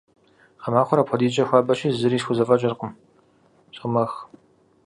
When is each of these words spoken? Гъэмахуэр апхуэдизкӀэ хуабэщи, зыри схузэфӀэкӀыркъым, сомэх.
Гъэмахуэр 0.61 0.99
апхуэдизкӀэ 1.01 1.45
хуабэщи, 1.49 1.95
зыри 1.99 2.19
схузэфӀэкӀыркъым, 2.21 2.91
сомэх. 3.77 4.11